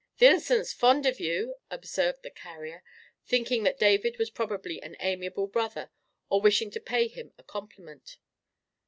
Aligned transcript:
"Th' 0.17 0.23
innicent's 0.23 0.73
fond 0.73 1.05
on 1.05 1.13
you," 1.19 1.57
observed 1.69 2.23
the 2.23 2.31
carrier, 2.31 2.83
thinking 3.23 3.61
that 3.65 3.77
David 3.77 4.17
was 4.17 4.31
probably 4.31 4.81
an 4.81 4.97
amiable 4.99 5.45
brother, 5.45 5.91
and 6.31 6.43
wishing 6.43 6.71
to 6.71 6.79
pay 6.79 7.07
him 7.07 7.31
a 7.37 7.43
compliment. 7.43 8.17